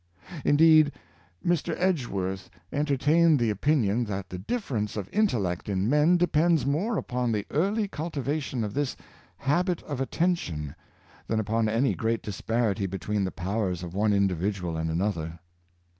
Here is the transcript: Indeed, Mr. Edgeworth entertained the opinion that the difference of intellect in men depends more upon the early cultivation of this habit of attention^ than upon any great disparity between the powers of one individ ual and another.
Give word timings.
Indeed, 0.43 0.93
Mr. 1.45 1.75
Edgeworth 1.77 2.49
entertained 2.73 3.37
the 3.39 3.51
opinion 3.51 4.03
that 4.05 4.31
the 4.31 4.39
difference 4.39 4.97
of 4.97 5.07
intellect 5.13 5.69
in 5.69 5.87
men 5.87 6.17
depends 6.17 6.65
more 6.65 6.97
upon 6.97 7.31
the 7.31 7.45
early 7.51 7.87
cultivation 7.87 8.63
of 8.63 8.73
this 8.73 8.95
habit 9.37 9.83
of 9.83 9.99
attention^ 9.99 10.73
than 11.27 11.39
upon 11.39 11.69
any 11.69 11.93
great 11.93 12.23
disparity 12.23 12.87
between 12.87 13.25
the 13.25 13.29
powers 13.31 13.83
of 13.83 13.93
one 13.93 14.09
individ 14.11 14.59
ual 14.59 14.75
and 14.75 14.89
another. 14.89 15.37